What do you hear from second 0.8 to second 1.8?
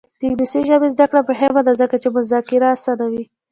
زده کړه مهمه ده